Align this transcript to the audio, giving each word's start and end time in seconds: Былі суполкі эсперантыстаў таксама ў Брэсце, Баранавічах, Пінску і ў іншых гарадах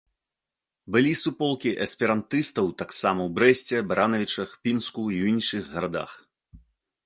Былі 0.95 1.11
суполкі 1.23 1.73
эсперантыстаў 1.85 2.71
таксама 2.81 3.19
ў 3.27 3.37
Брэсце, 3.39 3.85
Баранавічах, 3.95 4.49
Пінску 4.65 5.01
і 5.07 5.17
ў 5.23 5.25
іншых 5.37 5.63
гарадах 5.79 6.11